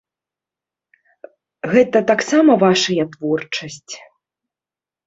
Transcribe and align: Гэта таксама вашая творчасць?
Гэта 1.75 1.97
таксама 2.11 2.51
вашая 2.65 3.05
творчасць? 3.17 3.93